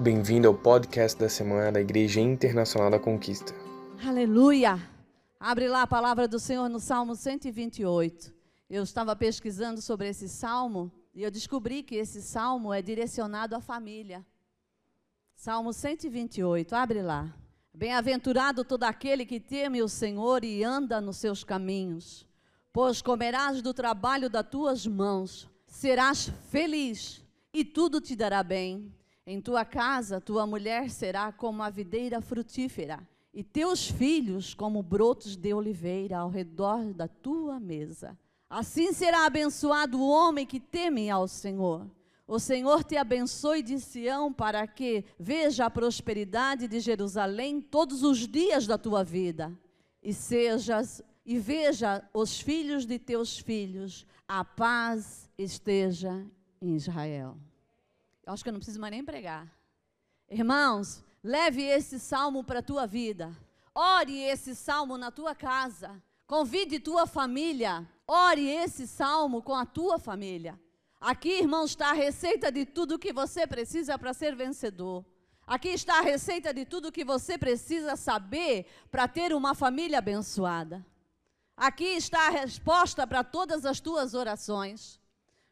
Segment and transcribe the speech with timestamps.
[0.00, 3.52] Bem-vindo ao podcast da semana da Igreja Internacional da Conquista.
[4.06, 4.78] Aleluia!
[5.40, 8.32] Abre lá a palavra do Senhor no Salmo 128.
[8.70, 13.60] Eu estava pesquisando sobre esse salmo e eu descobri que esse salmo é direcionado à
[13.60, 14.24] família.
[15.34, 17.34] Salmo 128, abre lá.
[17.74, 22.24] Bem-aventurado todo aquele que teme o Senhor e anda nos seus caminhos,
[22.72, 27.20] pois comerás do trabalho das tuas mãos, serás feliz
[27.52, 28.96] e tudo te dará bem.
[29.30, 35.36] Em tua casa, tua mulher será como a videira frutífera, e teus filhos como brotos
[35.36, 38.18] de oliveira ao redor da tua mesa.
[38.48, 41.86] Assim será abençoado o homem que teme ao Senhor.
[42.26, 48.26] O Senhor te abençoe de Sião para que veja a prosperidade de Jerusalém todos os
[48.26, 49.52] dias da tua vida
[50.02, 54.06] e sejas e veja os filhos de teus filhos.
[54.26, 56.24] A paz esteja
[56.62, 57.36] em Israel.
[58.28, 59.50] Eu acho que eu não preciso mais nem pregar.
[60.28, 63.34] Irmãos, leve esse salmo para a tua vida.
[63.74, 65.90] Ore esse salmo na tua casa.
[66.26, 67.88] Convide tua família.
[68.06, 70.60] Ore esse salmo com a tua família.
[71.00, 75.06] Aqui, irmãos, está a receita de tudo que você precisa para ser vencedor.
[75.46, 80.84] Aqui está a receita de tudo que você precisa saber para ter uma família abençoada.
[81.56, 85.00] Aqui está a resposta para todas as tuas orações.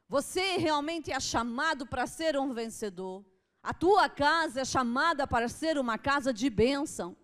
[0.09, 3.25] Você realmente é chamado para ser um vencedor.
[3.63, 7.17] A tua casa é chamada para ser uma casa de bênção,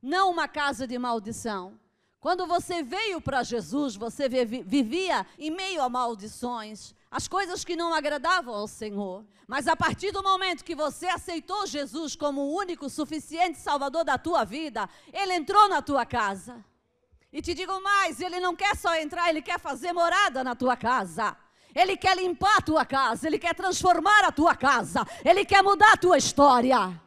[0.00, 1.78] não uma casa de maldição.
[2.18, 7.92] Quando você veio para Jesus, você vivia em meio a maldições, as coisas que não
[7.92, 9.26] agradavam ao Senhor.
[9.46, 14.16] Mas a partir do momento que você aceitou Jesus como o único, suficiente Salvador da
[14.16, 16.64] tua vida, Ele entrou na tua casa.
[17.30, 20.76] E te digo mais: Ele não quer só entrar, Ele quer fazer morada na tua
[20.76, 21.36] casa.
[21.74, 25.92] Ele quer limpar a tua casa, Ele quer transformar a tua casa, Ele quer mudar
[25.92, 27.00] a tua história.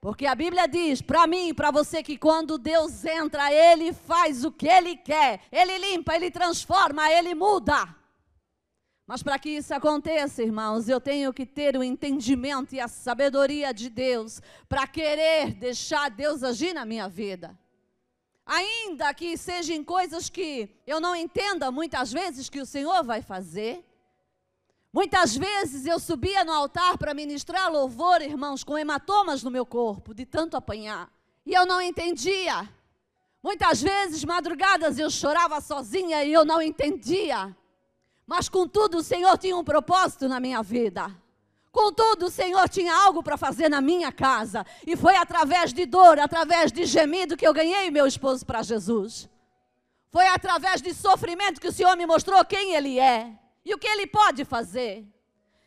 [0.00, 4.50] Porque a Bíblia diz para mim para você que quando Deus entra, Ele faz o
[4.50, 7.94] que Ele quer, Ele limpa, Ele transforma, Ele muda.
[9.06, 13.74] Mas para que isso aconteça, irmãos, eu tenho que ter o entendimento e a sabedoria
[13.74, 17.58] de Deus para querer deixar Deus agir na minha vida.
[18.46, 23.84] Ainda que sejam coisas que eu não entenda muitas vezes que o Senhor vai fazer,
[24.92, 30.12] Muitas vezes eu subia no altar para ministrar louvor, irmãos, com hematomas no meu corpo,
[30.12, 31.08] de tanto apanhar.
[31.46, 32.68] E eu não entendia.
[33.42, 37.56] Muitas vezes, madrugadas, eu chorava sozinha e eu não entendia.
[38.26, 41.10] Mas contudo, o Senhor tinha um propósito na minha vida.
[41.70, 44.66] Contudo, o Senhor tinha algo para fazer na minha casa.
[44.84, 49.28] E foi através de dor, através de gemido, que eu ganhei meu esposo para Jesus.
[50.10, 53.38] Foi através de sofrimento que o Senhor me mostrou quem Ele é.
[53.70, 55.06] E o que ele pode fazer?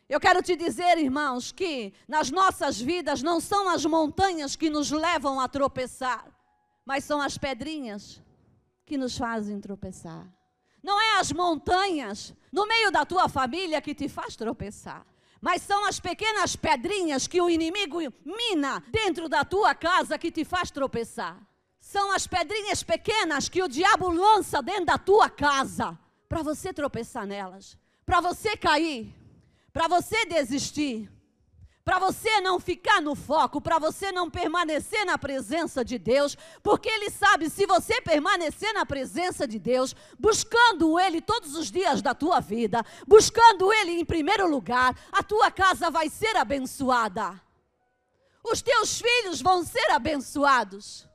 [0.09, 4.91] Eu quero te dizer, irmãos, que nas nossas vidas não são as montanhas que nos
[4.91, 6.27] levam a tropeçar,
[6.85, 8.21] mas são as pedrinhas
[8.85, 10.27] que nos fazem tropeçar.
[10.83, 15.07] Não é as montanhas no meio da tua família que te faz tropeçar,
[15.39, 20.43] mas são as pequenas pedrinhas que o inimigo mina dentro da tua casa que te
[20.43, 21.41] faz tropeçar.
[21.79, 25.97] São as pedrinhas pequenas que o diabo lança dentro da tua casa
[26.27, 29.13] para você tropeçar nelas para você cair,
[29.71, 31.09] para você desistir,
[31.83, 36.89] para você não ficar no foco, para você não permanecer na presença de Deus, porque
[36.89, 42.13] Ele sabe se você permanecer na presença de Deus, buscando Ele todos os dias da
[42.15, 47.41] tua vida, buscando Ele em primeiro lugar, a tua casa vai ser abençoada,
[48.43, 51.07] os teus filhos vão ser abençoados,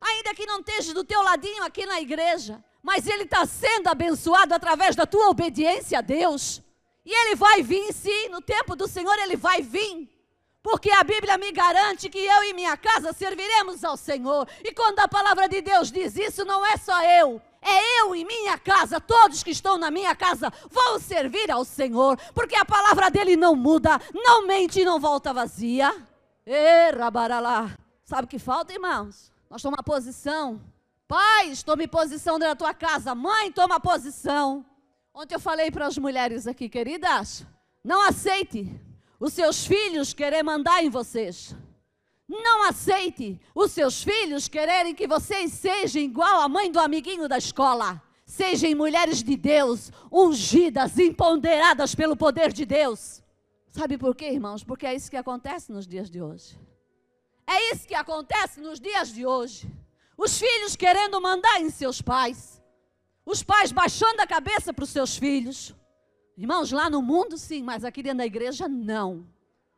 [0.00, 4.54] ainda que não esteja do teu ladinho aqui na igreja, mas ele está sendo abençoado
[4.54, 6.62] através da tua obediência a Deus.
[7.04, 10.08] E ele vai vir, sim, no tempo do Senhor ele vai vir.
[10.62, 14.48] Porque a Bíblia me garante que eu e minha casa serviremos ao Senhor.
[14.62, 18.24] E quando a palavra de Deus diz isso, não é só eu, é eu e
[18.24, 23.10] minha casa, todos que estão na minha casa vão servir ao Senhor, porque a palavra
[23.10, 25.92] dele não muda, não mente e não volta vazia.
[26.46, 27.68] E rabaralá.
[28.04, 29.32] Sabe o que falta, irmãos?
[29.50, 30.60] Nós tomamos uma posição
[31.08, 33.14] Pais, tome posição dentro da tua casa.
[33.14, 34.64] Mãe, toma posição.
[35.14, 37.46] Ontem eu falei para as mulheres aqui, queridas,
[37.82, 38.68] não aceite
[39.18, 41.54] os seus filhos querer mandar em vocês.
[42.28, 47.38] Não aceite os seus filhos quererem que vocês sejam igual a mãe do amiguinho da
[47.38, 48.02] escola.
[48.24, 53.22] Sejam mulheres de Deus, ungidas, empoderadas pelo poder de Deus.
[53.68, 54.64] Sabe por quê, irmãos?
[54.64, 56.58] Porque é isso que acontece nos dias de hoje.
[57.46, 59.70] É isso que acontece nos dias de hoje.
[60.16, 62.62] Os filhos querendo mandar em seus pais.
[63.24, 65.74] Os pais baixando a cabeça para os seus filhos.
[66.36, 69.26] Irmãos, lá no mundo sim, mas aqui dentro da igreja não.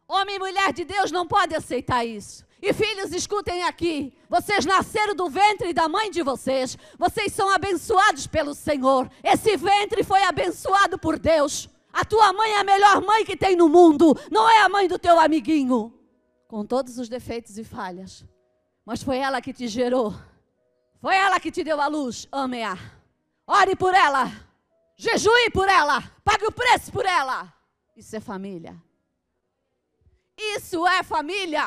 [0.06, 2.44] Homem e mulher de Deus não pode aceitar isso.
[2.60, 4.12] E filhos, escutem aqui.
[4.28, 6.76] Vocês nasceram do ventre da mãe de vocês.
[6.98, 9.08] Vocês são abençoados pelo Senhor.
[9.22, 11.68] Esse ventre foi abençoado por Deus.
[11.92, 14.16] A tua mãe é a melhor mãe que tem no mundo.
[14.30, 15.92] Não é a mãe do teu amiguinho.
[16.48, 18.24] Com todos os defeitos e falhas.
[18.88, 20.14] Mas foi ela que te gerou.
[20.98, 22.26] Foi ela que te deu a luz.
[22.32, 22.74] Ame-a.
[23.46, 24.24] Ore por ela.
[24.96, 26.00] Jejue por ela.
[26.24, 27.52] Pague o preço por ela.
[27.94, 28.82] Isso é família.
[30.38, 31.66] Isso é família.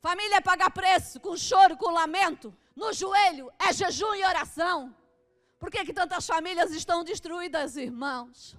[0.00, 2.56] Família é pagar preço, com choro, com lamento.
[2.74, 4.96] No joelho é jejum e oração.
[5.58, 8.56] Por que, que tantas famílias estão destruídas, irmãos?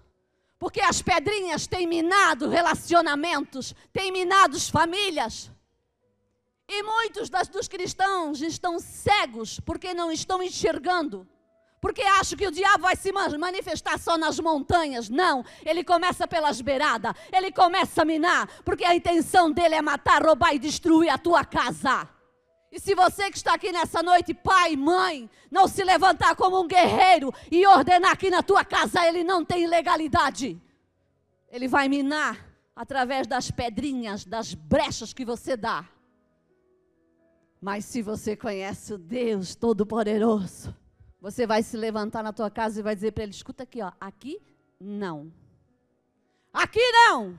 [0.60, 5.50] Porque as pedrinhas têm minado relacionamentos, têm minado famílias.
[6.72, 11.28] E muitos das, dos cristãos estão cegos porque não estão enxergando
[11.82, 15.10] porque acho que o diabo vai se manifestar só nas montanhas.
[15.10, 20.24] Não, ele começa pelas beiradas, ele começa a minar, porque a intenção dele é matar,
[20.24, 22.08] roubar e destruir a tua casa.
[22.72, 26.68] E se você que está aqui nessa noite, pai, mãe, não se levantar como um
[26.68, 30.62] guerreiro e ordenar aqui na tua casa, ele não tem legalidade.
[31.50, 32.46] Ele vai minar
[32.76, 35.84] através das pedrinhas, das brechas que você dá.
[37.62, 40.74] Mas se você conhece o Deus Todo-Poderoso,
[41.22, 43.92] você vai se levantar na tua casa e vai dizer para ele: escuta aqui, ó,
[44.00, 44.42] aqui
[44.80, 45.32] não.
[46.54, 47.38] Aqui não.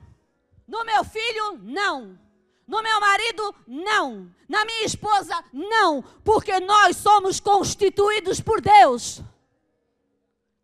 [0.67, 2.17] No meu filho, não.
[2.67, 4.33] No meu marido, não.
[4.47, 6.01] Na minha esposa, não.
[6.23, 9.21] Porque nós somos constituídos por Deus.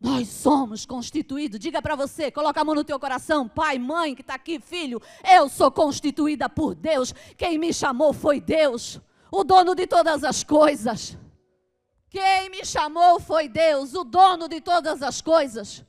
[0.00, 1.58] Nós somos constituídos.
[1.58, 5.02] Diga para você, coloca a mão no teu coração, pai, mãe que está aqui, filho.
[5.28, 7.12] Eu sou constituída por Deus.
[7.36, 11.16] Quem me chamou foi Deus, o dono de todas as coisas.
[12.10, 15.84] Quem me chamou foi Deus, o dono de todas as coisas.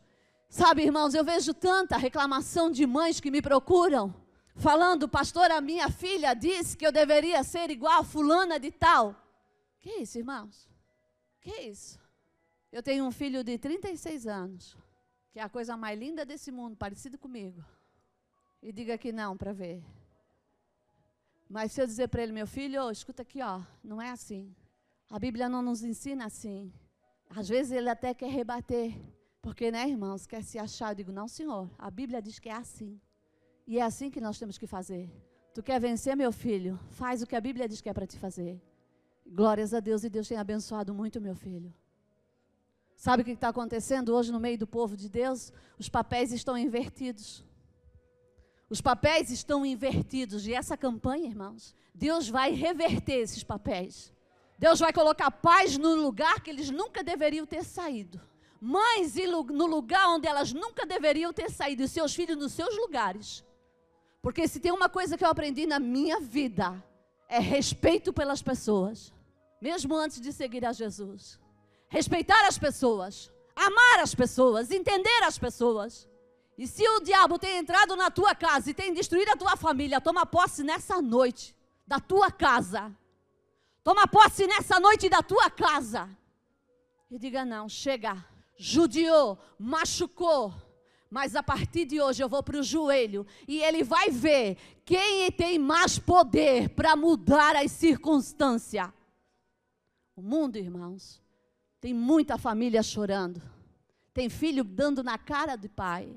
[0.49, 4.13] Sabe, irmãos, eu vejo tanta reclamação de mães que me procuram,
[4.55, 9.15] falando, pastor, a minha filha disse que eu deveria ser igual a fulana de tal.
[9.79, 10.67] Que isso, irmãos?
[11.39, 11.99] Que isso?
[12.71, 14.75] Eu tenho um filho de 36 anos,
[15.31, 17.63] que é a coisa mais linda desse mundo, parecido comigo.
[18.61, 19.83] E diga que não para ver.
[21.49, 24.55] Mas se eu dizer para ele, meu filho, oh, escuta aqui, ó, não é assim.
[25.09, 26.71] A Bíblia não nos ensina assim.
[27.27, 28.93] Às vezes ele até quer rebater.
[29.41, 30.91] Porque, né, irmãos, quer se achar.
[30.91, 31.67] Eu digo, não, senhor.
[31.77, 33.01] A Bíblia diz que é assim.
[33.65, 35.09] E é assim que nós temos que fazer.
[35.53, 36.79] Tu quer vencer, meu filho?
[36.91, 38.61] Faz o que a Bíblia diz que é para te fazer.
[39.25, 41.73] Glórias a Deus e Deus tem abençoado muito, meu filho.
[42.95, 45.51] Sabe o que está acontecendo hoje no meio do povo de Deus?
[45.79, 47.43] Os papéis estão invertidos.
[48.69, 50.45] Os papéis estão invertidos.
[50.45, 54.13] E essa campanha, irmãos, Deus vai reverter esses papéis.
[54.57, 58.19] Deus vai colocar pais no lugar que eles nunca deveriam ter saído.
[58.61, 59.15] Mães
[59.53, 61.81] no lugar onde elas nunca deveriam ter saído.
[61.81, 63.43] E seus filhos nos seus lugares.
[64.21, 66.83] Porque se tem uma coisa que eu aprendi na minha vida,
[67.29, 69.13] é respeito pelas pessoas.
[69.61, 71.39] Mesmo antes de seguir a Jesus.
[71.87, 73.31] Respeitar as pessoas.
[73.55, 74.71] Amar as pessoas.
[74.71, 76.08] Entender as pessoas.
[76.59, 79.99] E se o diabo tem entrado na tua casa e tem destruído a tua família,
[79.99, 81.55] toma posse nessa noite
[81.87, 82.95] da tua casa
[83.89, 86.09] Toma posse nessa noite da tua casa.
[87.09, 88.23] E diga: não, chega.
[88.55, 90.53] Judiou, machucou.
[91.09, 95.31] Mas a partir de hoje eu vou para o joelho e ele vai ver quem
[95.31, 98.91] tem mais poder para mudar as circunstâncias.
[100.15, 101.19] O mundo, irmãos,
[101.81, 103.41] tem muita família chorando.
[104.13, 106.15] Tem filho dando na cara do pai.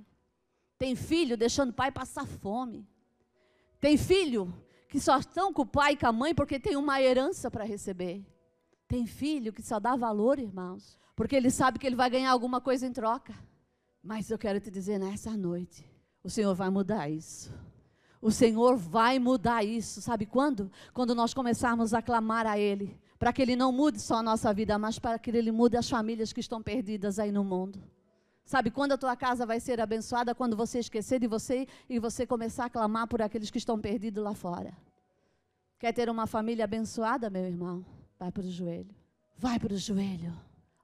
[0.82, 2.84] Tem filho deixando o pai passar fome.
[3.80, 4.52] Tem filho
[4.88, 7.62] que só estão com o pai e com a mãe porque tem uma herança para
[7.62, 8.26] receber.
[8.88, 12.60] Tem filho que só dá valor, irmãos, porque ele sabe que ele vai ganhar alguma
[12.60, 13.32] coisa em troca.
[14.02, 15.88] Mas eu quero te dizer nessa noite,
[16.20, 17.54] o Senhor vai mudar isso.
[18.20, 20.02] O Senhor vai mudar isso.
[20.02, 20.68] Sabe quando?
[20.92, 24.52] Quando nós começarmos a clamar a Ele, para que Ele não mude só a nossa
[24.52, 27.80] vida, mas para que Ele mude as famílias que estão perdidas aí no mundo.
[28.44, 30.34] Sabe quando a tua casa vai ser abençoada?
[30.34, 34.22] Quando você esquecer de você e você começar a clamar por aqueles que estão perdidos
[34.22, 34.76] lá fora.
[35.78, 37.84] Quer ter uma família abençoada, meu irmão?
[38.18, 38.94] Vai para o joelho.
[39.36, 40.32] Vai para o joelho.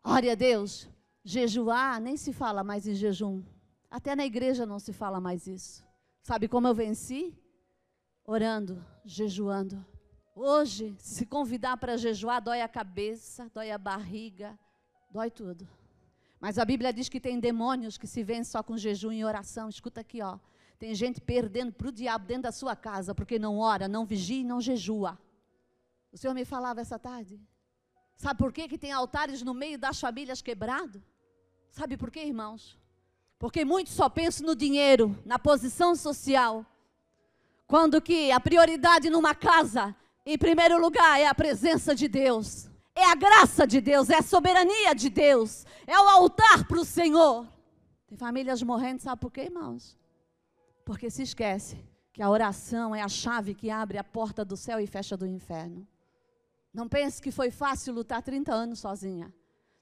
[0.02, 0.88] Ore a Deus.
[1.24, 3.42] Jejuar, nem se fala mais em jejum.
[3.90, 5.84] Até na igreja não se fala mais isso.
[6.22, 7.36] Sabe como eu venci?
[8.24, 9.84] Orando, jejuando.
[10.34, 14.58] Hoje, se convidar para jejuar, dói a cabeça, dói a barriga,
[15.10, 15.68] dói tudo.
[16.40, 19.68] Mas a Bíblia diz que tem demônios que se vencem só com jejum e oração.
[19.68, 20.38] Escuta aqui, ó.
[20.78, 24.40] Tem gente perdendo para o diabo dentro da sua casa porque não ora, não vigia
[24.40, 25.18] e não jejua.
[26.12, 27.40] O Senhor me falava essa tarde.
[28.16, 31.02] Sabe por que, que tem altares no meio das famílias quebrados?
[31.70, 32.78] Sabe por quê, irmãos?
[33.38, 36.64] Porque muitos só pensam no dinheiro, na posição social.
[37.66, 42.67] Quando que a prioridade numa casa, em primeiro lugar, é a presença de Deus.
[42.98, 46.84] É a graça de Deus, é a soberania de Deus, é o altar para o
[46.84, 47.46] Senhor.
[48.08, 49.96] Tem famílias morrendo, sabe por quê, irmãos?
[50.84, 51.78] Porque se esquece
[52.12, 55.28] que a oração é a chave que abre a porta do céu e fecha do
[55.28, 55.86] inferno.
[56.74, 59.32] Não pense que foi fácil lutar 30 anos sozinha.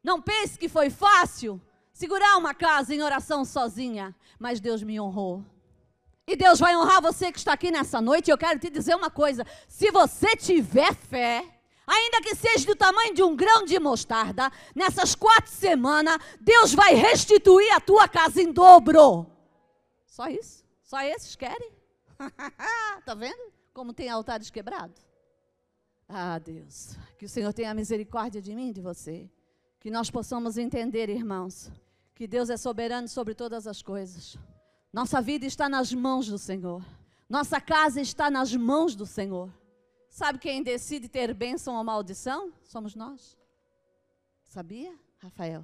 [0.05, 1.59] Não pense que foi fácil
[1.95, 5.43] segurar uma casa em oração sozinha, mas Deus me honrou.
[6.27, 8.31] E Deus vai honrar você que está aqui nessa noite.
[8.31, 11.56] Eu quero te dizer uma coisa: se você tiver fé,
[11.87, 16.95] ainda que seja do tamanho de um grão de mostarda, nessas quatro semanas, Deus vai
[16.95, 19.27] restituir a tua casa em dobro.
[20.07, 20.65] Só isso?
[20.83, 21.73] Só esses querem?
[23.05, 25.07] tá vendo como tem altares quebrados?
[26.09, 29.29] Ah, Deus, que o Senhor tenha misericórdia de mim e de você.
[29.81, 31.71] Que nós possamos entender, irmãos,
[32.15, 34.37] que Deus é soberano sobre todas as coisas.
[34.93, 36.83] Nossa vida está nas mãos do Senhor.
[37.29, 39.53] Nossa casa está nas mãos do Senhor.
[40.17, 42.51] Sabe quem decide ter bênção ou maldição?
[42.65, 43.37] Somos nós.
[44.45, 45.63] Sabia, Rafael?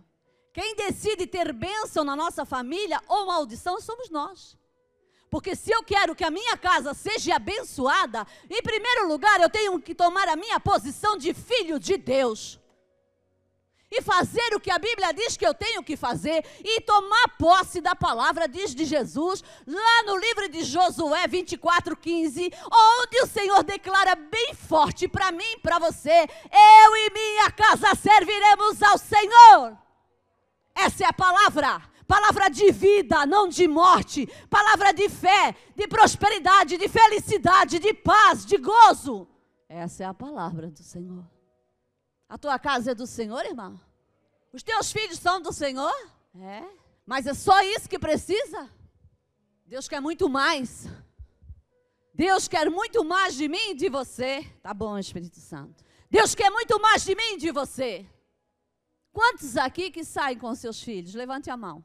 [0.53, 4.59] Quem decide ter bênção na nossa família ou maldição somos nós.
[5.31, 9.81] Porque se eu quero que a minha casa seja abençoada, em primeiro lugar eu tenho
[9.81, 12.61] que tomar a minha posição de filho de Deus
[13.93, 17.79] e fazer o que a Bíblia diz que eu tenho que fazer e tomar posse
[17.81, 23.63] da palavra, diz de Jesus, lá no livro de Josué 24, 15, onde o Senhor
[23.63, 29.77] declara bem forte para mim e para você: eu e minha casa serviremos ao Senhor.
[30.75, 31.83] Essa é a palavra.
[32.09, 34.27] Palavra de vida, não de morte.
[34.49, 39.29] Palavra de fé, de prosperidade, de felicidade, de paz, de gozo.
[39.69, 41.32] Essa é a palavra do Senhor.
[42.33, 43.79] A tua casa é do Senhor, irmão?
[44.55, 45.93] Os teus filhos são do Senhor?
[46.41, 46.65] É.
[47.05, 48.71] Mas é só isso que precisa?
[49.67, 50.87] Deus quer muito mais.
[52.15, 54.51] Deus quer muito mais de mim e de você.
[54.63, 55.85] Tá bom, Espírito Santo.
[56.11, 58.07] Deus quer muito mais de mim e de você.
[59.13, 61.13] Quantos aqui que saem com seus filhos?
[61.13, 61.85] Levante a mão.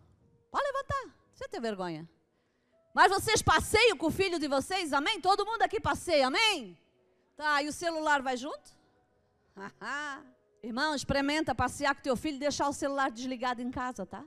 [0.50, 1.14] Pode levantar.
[1.34, 2.10] Você tem vergonha.
[2.94, 4.94] Mas vocês passeiam com o filho de vocês?
[4.94, 5.20] Amém?
[5.20, 6.80] Todo mundo aqui passeia, amém?
[7.36, 8.72] Tá, e o celular vai junto?
[10.64, 14.24] Irmão, experimenta passear com teu filho e deixar o celular desligado em casa, tá?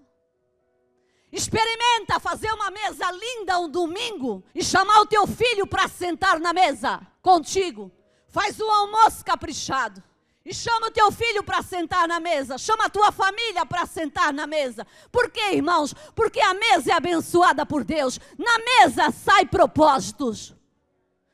[1.32, 6.52] Experimenta fazer uma mesa linda um domingo e chamar o teu filho para sentar na
[6.52, 7.92] mesa contigo.
[8.28, 10.02] Faz um almoço caprichado.
[10.44, 12.56] E chama o teu filho para sentar na mesa.
[12.56, 14.86] Chama a tua família para sentar na mesa.
[15.12, 15.92] Por quê, irmãos?
[16.14, 18.18] Porque a mesa é abençoada por Deus.
[18.38, 20.54] Na mesa sai propósitos.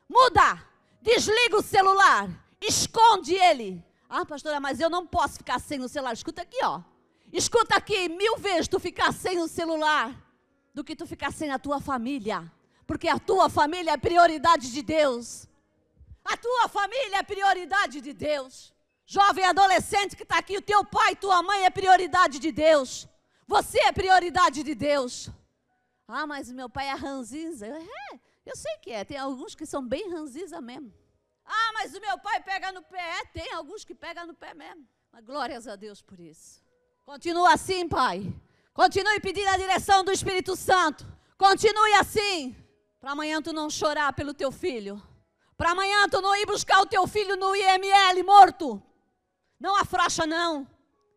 [0.09, 0.63] Muda.
[1.01, 2.29] Desliga o celular.
[2.61, 3.86] Esconde ele.
[4.09, 6.13] Ah, pastora, mas eu não posso ficar sem o celular.
[6.13, 6.81] Escuta aqui, ó.
[7.33, 10.15] Escuta aqui, mil vezes tu ficar sem o celular
[10.73, 12.51] do que tu ficar sem a tua família.
[12.87, 15.49] Porque a tua família é prioridade de Deus.
[16.25, 18.73] A tua família é prioridade de Deus.
[19.05, 23.09] Jovem adolescente que está aqui, o teu pai e tua mãe é prioridade de Deus.
[23.47, 25.31] Você é prioridade de Deus.
[26.09, 27.67] Ah, mas meu pai é ranzinza.
[27.67, 29.05] É, eu sei que é.
[29.05, 30.93] Tem alguns que são bem ranzinza mesmo.
[31.47, 33.21] Ah, mas o meu pai pega no pé.
[33.21, 34.87] É, tem alguns que pegam no pé mesmo.
[35.13, 36.63] Mas glórias a Deus por isso.
[37.05, 38.35] Continua assim, pai.
[38.75, 41.07] Continue pedindo a direção do Espírito Santo.
[41.39, 42.55] Continue assim.
[43.01, 45.01] Para amanhã tu não chorar pelo teu filho.
[45.57, 48.83] Para amanhã tu não ir buscar o teu filho no IML morto.
[49.59, 50.69] Não afrouxa, não.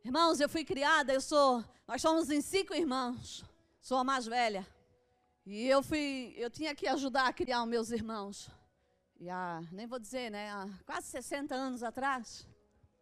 [0.05, 1.63] Irmãos, eu fui criada, eu sou.
[1.87, 3.43] Nós somos em cinco irmãos.
[3.81, 4.65] Sou a mais velha.
[5.45, 8.49] E eu fui, eu tinha que ajudar a criar os meus irmãos.
[9.27, 10.49] Há, nem vou dizer, né?
[10.51, 12.47] Há quase 60 anos atrás.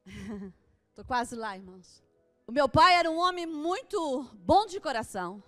[0.89, 2.03] Estou quase lá, irmãos.
[2.47, 5.43] O meu pai era um homem muito bom de coração.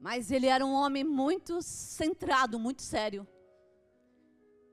[0.00, 3.26] Mas ele era um homem muito centrado, muito sério.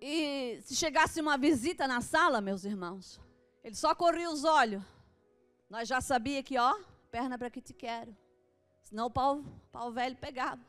[0.02, 3.20] E se chegasse uma visita na sala, meus irmãos,
[3.64, 4.82] ele só corria os olhos.
[5.70, 6.76] Nós já sabia que, ó,
[7.12, 8.16] perna para que te quero.
[8.84, 10.62] Senão o pau, pau velho pegava.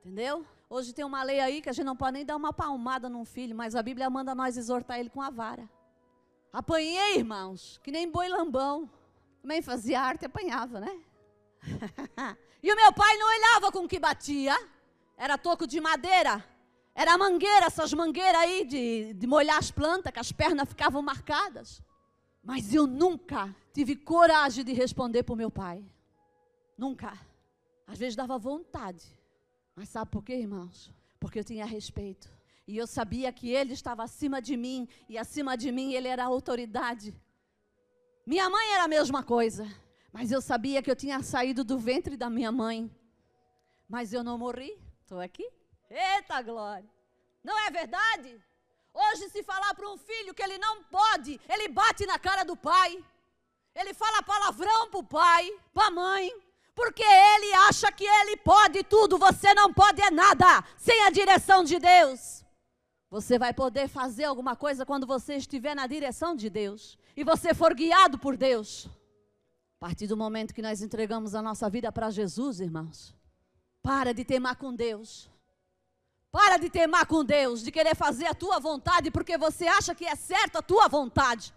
[0.00, 0.46] Entendeu?
[0.68, 3.24] Hoje tem uma lei aí que a gente não pode nem dar uma palmada num
[3.24, 5.68] filho, mas a Bíblia manda nós exortar ele com a vara.
[6.52, 8.88] Apanhei, irmãos, que nem boi lambão.
[9.42, 11.00] Também fazia arte e apanhava, né?
[12.62, 14.56] e o meu pai não olhava com que batia.
[15.16, 16.44] Era toco de madeira.
[16.94, 21.82] Era mangueira, essas mangueiras aí de, de molhar as plantas, que as pernas ficavam marcadas.
[22.42, 25.84] Mas eu nunca tive coragem de responder para o meu pai.
[26.78, 27.18] Nunca.
[27.86, 29.04] Às vezes dava vontade.
[29.74, 30.92] Mas sabe por quê, irmãos?
[31.18, 32.30] Porque eu tinha respeito.
[32.66, 34.88] E eu sabia que ele estava acima de mim.
[35.08, 37.14] E acima de mim ele era a autoridade.
[38.26, 39.66] Minha mãe era a mesma coisa.
[40.12, 42.90] Mas eu sabia que eu tinha saído do ventre da minha mãe.
[43.88, 44.78] Mas eu não morri.
[45.02, 45.46] Estou aqui.
[45.90, 46.88] Eita glória!
[47.42, 48.42] Não é verdade?
[48.92, 52.56] Hoje, se falar para um filho que ele não pode, ele bate na cara do
[52.56, 53.04] pai.
[53.74, 56.32] Ele fala palavrão para o pai, para a mãe,
[56.74, 59.18] porque ele acha que ele pode tudo.
[59.18, 62.44] Você não pode é nada sem a direção de Deus.
[63.10, 67.54] Você vai poder fazer alguma coisa quando você estiver na direção de Deus e você
[67.54, 68.88] for guiado por Deus.
[69.76, 73.14] A partir do momento que nós entregamos a nossa vida para Jesus, irmãos,
[73.82, 75.30] para de teimar com Deus.
[76.32, 80.04] Para de teimar com Deus, de querer fazer a tua vontade porque você acha que
[80.04, 81.54] é certo a tua vontade.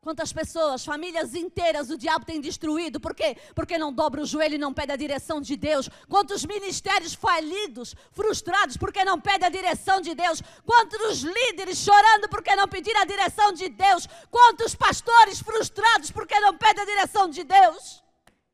[0.00, 3.00] Quantas pessoas, famílias inteiras, o diabo tem destruído.
[3.00, 3.36] Por quê?
[3.54, 5.90] Porque não dobra o joelho e não pede a direção de Deus.
[6.08, 10.40] Quantos ministérios falidos, frustrados, porque não pede a direção de Deus.
[10.64, 14.08] Quantos líderes chorando porque não pediram a direção de Deus.
[14.30, 18.04] Quantos pastores frustrados porque não pedem a direção de Deus.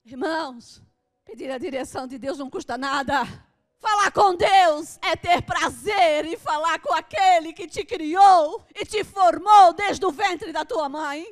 [0.07, 0.83] Irmãos,
[1.25, 3.29] pedir a direção de Deus não custa nada.
[3.83, 9.03] Falar com Deus é ter prazer em falar com aquele que te criou e te
[9.03, 11.27] formou desde o ventre da tua mãe.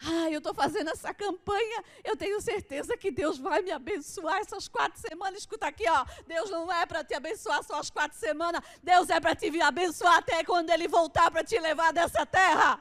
[0.00, 4.68] Ah, eu estou fazendo essa campanha, eu tenho certeza que Deus vai me abençoar essas
[4.68, 5.40] quatro semanas.
[5.40, 6.06] Escuta aqui, ó.
[6.24, 10.18] Deus não é para te abençoar só as quatro semanas, Deus é para te abençoar
[10.18, 12.80] até quando Ele voltar para te levar dessa terra.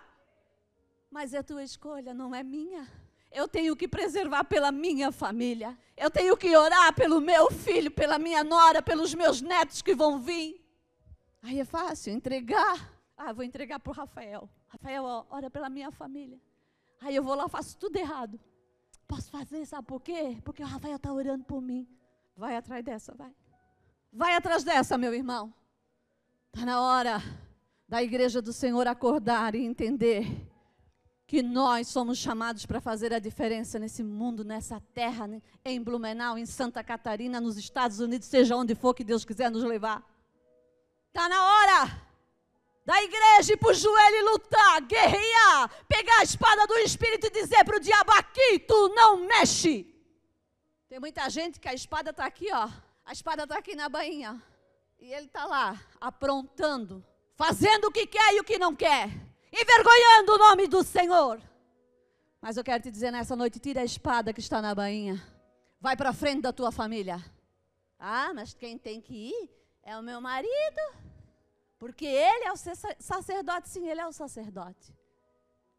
[1.09, 2.87] Mas é tua escolha, não é minha.
[3.31, 5.77] Eu tenho que preservar pela minha família.
[5.95, 10.19] Eu tenho que orar pelo meu filho, pela minha nora, pelos meus netos que vão
[10.19, 10.65] vir.
[11.41, 12.93] Aí é fácil entregar.
[13.15, 14.49] Ah, vou entregar para o Rafael.
[14.67, 16.39] Rafael, ó, ora pela minha família.
[17.01, 18.39] Aí eu vou lá, faço tudo errado.
[19.07, 20.37] Posso fazer, sabe por quê?
[20.43, 21.87] Porque o Rafael está orando por mim.
[22.35, 23.33] Vai atrás dessa, vai.
[24.11, 25.53] Vai atrás dessa, meu irmão.
[26.53, 27.21] Está na hora
[27.87, 30.25] da igreja do Senhor acordar e entender
[31.29, 35.43] que nós somos chamados para fazer a diferença nesse mundo, nessa terra, né?
[35.63, 39.63] em Blumenau, em Santa Catarina, nos Estados Unidos, seja onde for que Deus quiser nos
[39.63, 40.03] levar.
[41.09, 42.01] Está na hora
[42.83, 47.29] da igreja ir para o joelho e lutar, guerrear, pegar a espada do Espírito e
[47.29, 49.85] dizer para o diabo: aqui tu não mexe.
[50.89, 52.67] Tem muita gente que a espada está aqui, ó.
[53.05, 54.41] A espada está aqui na bainha.
[54.99, 60.33] E ele está lá, aprontando, fazendo o que quer e o que não quer envergonhando
[60.33, 61.41] o nome do Senhor.
[62.41, 65.21] Mas eu quero te dizer nessa noite: tira a espada que está na bainha,
[65.79, 67.23] vai para frente da tua família.
[67.99, 69.49] Ah, mas quem tem que ir
[69.83, 70.81] é o meu marido,
[71.77, 72.57] porque ele é o
[72.99, 74.95] sacerdote, sim, ele é o sacerdote.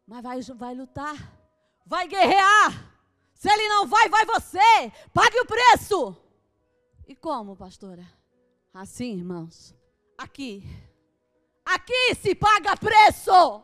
[0.05, 1.15] Mas vai, vai lutar,
[1.85, 2.91] vai guerrear.
[3.33, 4.59] Se ele não vai, vai você.
[5.11, 6.15] Pague o preço.
[7.07, 8.05] E como, pastora?
[8.71, 9.75] Assim, irmãos.
[10.17, 10.63] Aqui
[11.73, 13.63] Aqui se paga preço.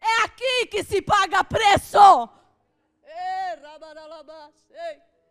[0.00, 2.28] É aqui que se paga preço.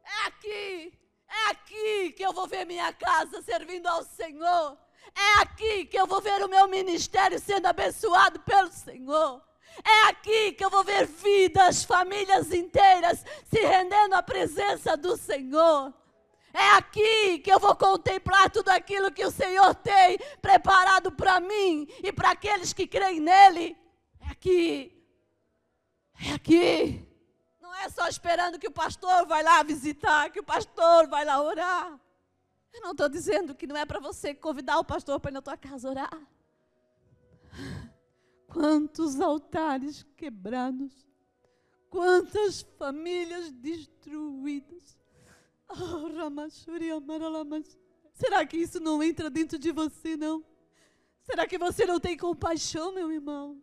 [0.03, 0.99] É aqui.
[1.27, 4.77] É aqui que eu vou ver minha casa servindo ao Senhor.
[5.15, 9.41] É aqui que eu vou ver o meu ministério sendo abençoado pelo Senhor.
[9.83, 15.93] É aqui que eu vou ver vidas, famílias inteiras se rendendo à presença do Senhor.
[16.53, 21.87] É aqui que eu vou contemplar tudo aquilo que o Senhor tem preparado para mim
[22.03, 23.77] e para aqueles que creem nele.
[24.19, 24.99] É aqui.
[26.27, 27.07] É aqui.
[27.61, 31.41] Não é só esperando que o pastor vai lá visitar, que o pastor vai lá
[31.41, 31.99] orar.
[32.73, 35.41] Eu não estou dizendo que não é para você convidar o pastor para ir na
[35.41, 36.19] tua casa orar.
[38.47, 41.07] Quantos altares quebrados,
[41.89, 44.98] quantas famílias destruídas.
[45.69, 46.09] Oh,
[48.13, 50.43] Será que isso não entra dentro de você, não?
[51.21, 53.61] Será que você não tem compaixão, meu irmão?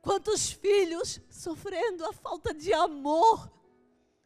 [0.00, 3.50] Quantos filhos sofrendo a falta de amor?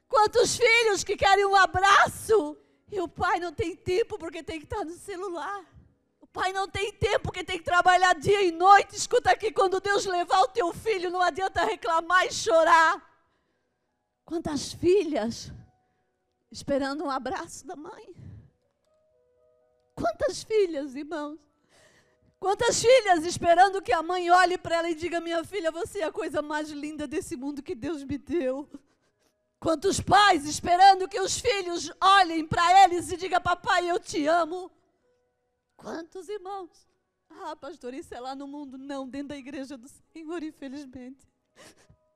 [0.08, 2.56] Quantos filhos que querem um abraço
[2.90, 5.64] e o pai não tem tempo porque tem que estar no celular?
[6.32, 8.96] Pai não tem tempo porque tem que trabalhar dia e noite.
[8.96, 13.02] Escuta aqui, quando Deus levar o teu filho, não adianta reclamar e chorar.
[14.24, 15.52] Quantas filhas
[16.50, 18.14] esperando um abraço da mãe?
[19.94, 21.38] Quantas filhas, irmãos?
[22.40, 26.04] Quantas filhas esperando que a mãe olhe para ela e diga: Minha filha, você é
[26.04, 28.68] a coisa mais linda desse mundo que Deus me deu.
[29.60, 34.72] Quantos pais esperando que os filhos olhem para eles e digam: Papai, eu te amo.
[35.82, 36.86] Quantos irmãos?
[37.28, 38.78] Ah, pastor, isso é lá no mundo.
[38.78, 41.26] Não, dentro da igreja do Senhor, infelizmente.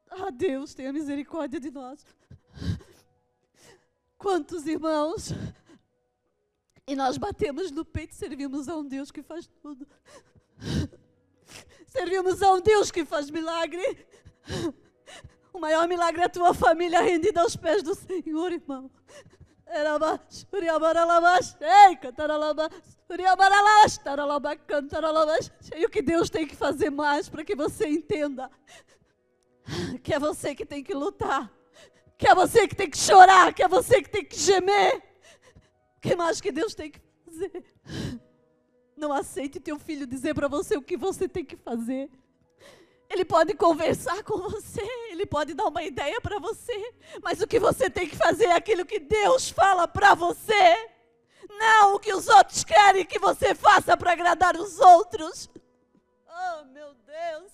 [0.08, 2.06] Ah, Deus, tenha misericórdia de nós.
[4.16, 5.30] Quantos irmãos?
[6.86, 9.84] E nós batemos no peito e servimos a um Deus que faz tudo.
[11.88, 14.06] Servimos a um Deus que faz milagre.
[15.52, 18.88] O maior milagre é a tua família rendida aos pés do Senhor, irmão.
[25.74, 28.50] E o que Deus tem que fazer mais para que você entenda
[30.02, 31.52] que é você que tem que lutar,
[32.16, 35.02] que é você que tem que chorar, que é você que tem que gemer.
[35.96, 37.64] O que mais que Deus tem que fazer?
[38.96, 42.08] Não aceite teu filho dizer para você o que você tem que fazer.
[43.08, 47.58] Ele pode conversar com você, ele pode dar uma ideia para você, mas o que
[47.58, 50.90] você tem que fazer é aquilo que Deus fala para você.
[51.48, 55.48] Não o que os outros querem que você faça para agradar os outros.
[56.28, 57.52] Oh, meu Deus.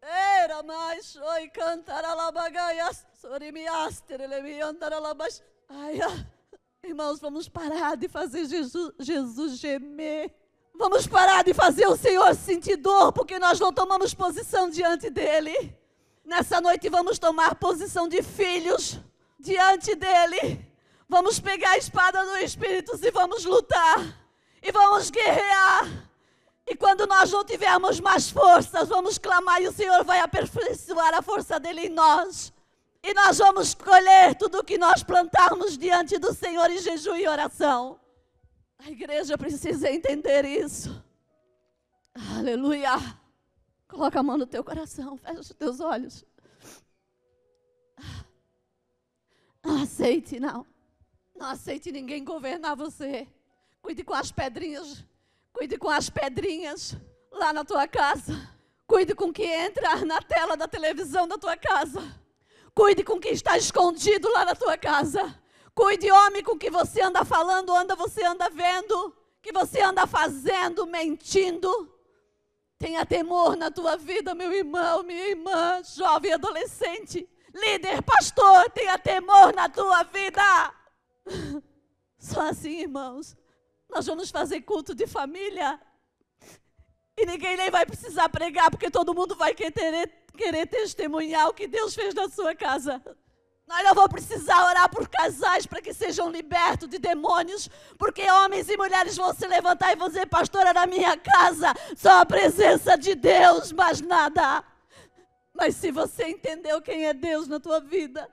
[0.00, 5.42] Era mais oi cantar alabagaias, sorimiaster, elemiandaralabas.
[5.68, 5.98] Ai,
[6.82, 10.32] irmãos, vamos parar de fazer Jesus, Jesus gemer.
[10.78, 15.74] Vamos parar de fazer o Senhor sentir dor, porque nós não tomamos posição diante dEle.
[16.24, 19.00] Nessa noite vamos tomar posição de filhos
[19.40, 20.66] diante dEle.
[21.08, 23.98] Vamos pegar a espada do Espírito e vamos lutar.
[24.62, 25.88] E vamos guerrear.
[26.66, 31.22] E quando nós não tivermos mais forças, vamos clamar e o Senhor vai aperfeiçoar a
[31.22, 32.52] força dele em nós.
[33.02, 37.26] E nós vamos colher tudo o que nós plantarmos diante do Senhor em jejum e
[37.28, 37.98] oração.
[38.78, 41.02] A igreja precisa entender isso.
[42.36, 42.92] Aleluia.
[43.88, 46.24] Coloca a mão no teu coração, fecha os teus olhos.
[49.64, 50.66] Não aceite, não.
[51.34, 53.26] Não aceite ninguém governar você.
[53.82, 55.04] Cuide com as pedrinhas.
[55.52, 56.96] Cuide com as pedrinhas
[57.32, 58.48] lá na tua casa.
[58.86, 62.00] Cuide com o que entra na tela da televisão da tua casa.
[62.74, 65.36] Cuide com o que está escondido lá na tua casa.
[65.76, 70.06] Cuide, homem, com o que você anda falando, anda você anda vendo, que você anda
[70.06, 71.68] fazendo, mentindo.
[72.78, 79.54] Tenha temor na tua vida, meu irmão, minha irmã, jovem adolescente, líder, pastor, tenha temor
[79.54, 80.42] na tua vida.
[82.18, 83.36] Só assim, irmãos,
[83.86, 85.78] nós vamos fazer culto de família.
[87.18, 91.68] E ninguém nem vai precisar pregar, porque todo mundo vai querer, querer testemunhar o que
[91.68, 93.02] Deus fez na sua casa.
[93.66, 98.68] Nós não vamos precisar orar por casais para que sejam libertos de demônios, porque homens
[98.68, 102.96] e mulheres vão se levantar e vão dizer, pastora, na minha casa, só a presença
[102.96, 104.62] de Deus, mais nada.
[105.52, 108.30] Mas se você entendeu quem é Deus na tua vida,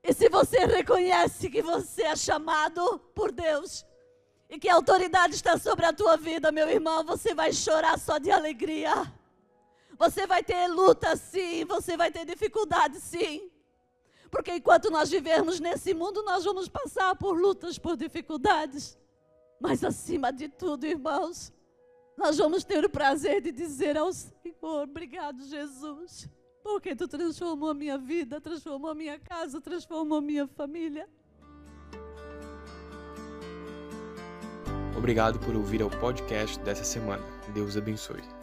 [0.00, 3.84] e se você reconhece que você é chamado por Deus,
[4.48, 8.18] e que a autoridade está sobre a tua vida, meu irmão, você vai chorar só
[8.18, 9.12] de alegria.
[9.98, 13.50] Você vai ter luta sim, você vai ter dificuldade sim.
[14.30, 18.98] Porque enquanto nós vivermos nesse mundo, nós vamos passar por lutas, por dificuldades.
[19.60, 21.52] Mas acima de tudo, irmãos,
[22.16, 26.28] nós vamos ter o prazer de dizer ao Senhor: Obrigado, Jesus,
[26.62, 31.08] porque tu transformou a minha vida, transformou a minha casa, transformou a minha família.
[34.96, 37.22] Obrigado por ouvir o podcast dessa semana.
[37.54, 38.35] Deus abençoe.